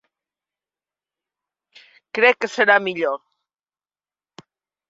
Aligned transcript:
Crec 2.19 2.39
que 2.41 2.51
serà 2.55 2.79
millor. 2.89 3.23